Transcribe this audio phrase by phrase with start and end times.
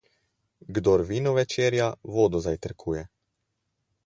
[0.77, 3.05] Kdor vino večerja, vodo zajtrkuje.